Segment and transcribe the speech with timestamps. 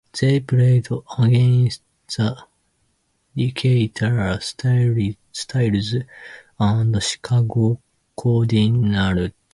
[0.19, 0.87] They played
[1.19, 1.83] against
[2.17, 2.35] the
[3.37, 6.03] Decatur Staleys
[6.59, 7.79] and Chicago
[8.19, 9.31] Cardinals.